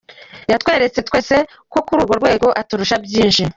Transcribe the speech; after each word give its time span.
Yatweretse 0.51 0.99
twese 1.07 1.35
ko 1.71 1.79
kuri 1.85 1.97
urwo 2.01 2.13
rwego 2.19 2.47
aturusha 2.61 2.95
byinshi. 3.05 3.41